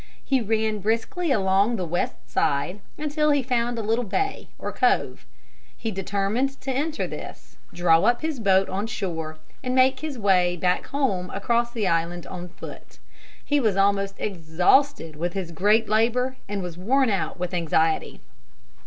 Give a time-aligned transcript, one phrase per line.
[0.25, 5.27] He ran briskly along the west side until he found a little bay or cove.
[5.77, 10.57] He determined to enter this, draw up his boat on shore and make his way
[10.57, 12.97] back home across the island on foot.
[13.45, 18.21] He was almost exhausted with his great labor and was worn out with anxiety.